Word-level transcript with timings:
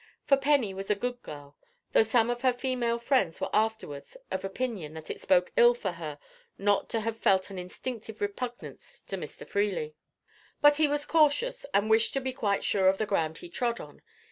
For 0.25 0.35
Penny 0.35 0.73
was 0.73 0.89
a 0.89 0.95
good 0.95 1.21
girl, 1.21 1.55
though 1.91 2.01
some 2.01 2.31
of 2.31 2.41
her 2.41 2.53
female 2.53 2.97
friends 2.97 3.39
were 3.39 3.55
afterwards 3.55 4.17
of 4.31 4.43
opinion 4.43 4.95
that 4.95 5.11
it 5.11 5.21
spoke 5.21 5.51
ill 5.55 5.75
for 5.75 5.91
her 5.91 6.17
not 6.57 6.89
to 6.89 7.01
have 7.01 7.19
felt 7.19 7.51
an 7.51 7.59
instinctive 7.59 8.19
repugnance 8.19 8.99
to 9.01 9.15
Mr. 9.15 9.47
Freely. 9.47 9.93
But 10.59 10.77
he 10.77 10.87
was 10.87 11.05
cautious, 11.05 11.67
and 11.71 11.87
wished 11.87 12.13
to 12.13 12.19
be 12.19 12.33
quite 12.33 12.63
sure 12.63 12.89
of 12.89 12.97
the 12.97 13.05
ground 13.05 13.37
he 13.37 13.49
trod 13.51 13.79
on. 13.79 14.01